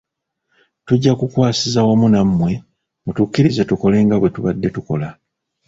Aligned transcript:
Tujja 0.85 1.11
kukwasiza 1.19 1.79
wamu 1.87 2.07
nammwe 2.13 2.51
mutukkirize 3.05 3.63
tukole 3.69 3.97
nga 4.05 4.15
bwe 4.19 4.29
tubadde 4.35 4.67
tukola. 4.75 5.07